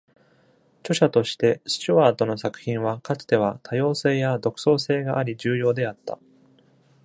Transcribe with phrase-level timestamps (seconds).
[0.81, 6.17] 著者としてスチュワートの作品は、かつては、多様性や独創性があり重要であった。